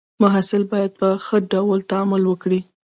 محصل 0.21 0.63
باید 0.71 0.91
په 0.99 1.07
ښه 1.25 1.37
ډول 1.53 1.79
تعامل 1.91 2.23
وکړي. 2.27 2.59